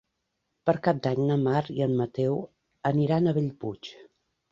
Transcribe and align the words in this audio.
Per 0.69 0.73
Cap 0.85 1.01
d'Any 1.07 1.19
na 1.31 1.35
Mar 1.41 1.61
i 1.73 1.83
en 1.87 1.93
Mateu 1.99 2.39
aniran 2.91 3.29
a 3.29 3.35
Bellpuig. 3.37 3.91